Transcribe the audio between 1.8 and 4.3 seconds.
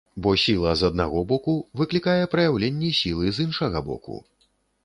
выклікае праяўленне сілы з іншага боку.